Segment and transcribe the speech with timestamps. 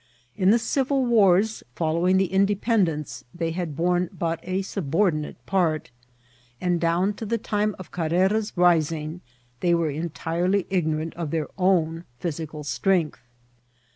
[0.35, 5.91] In the civil wars following the indqpend* ence they had borne but a subordinate part;
[6.59, 9.21] and down to the time of Carrera's rising
[9.59, 13.19] they were entirely igno* rant of their own physical strength.